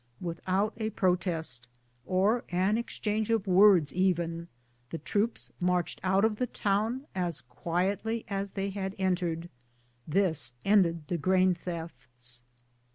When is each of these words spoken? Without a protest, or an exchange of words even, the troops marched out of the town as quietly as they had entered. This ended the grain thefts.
Without 0.19 0.73
a 0.77 0.89
protest, 0.89 1.67
or 2.07 2.43
an 2.49 2.75
exchange 2.75 3.29
of 3.29 3.45
words 3.45 3.93
even, 3.93 4.47
the 4.89 4.97
troops 4.97 5.51
marched 5.59 6.01
out 6.03 6.25
of 6.25 6.37
the 6.37 6.47
town 6.47 7.05
as 7.13 7.41
quietly 7.41 8.25
as 8.27 8.53
they 8.53 8.71
had 8.71 8.95
entered. 8.97 9.47
This 10.07 10.53
ended 10.65 11.05
the 11.07 11.19
grain 11.19 11.53
thefts. 11.53 12.41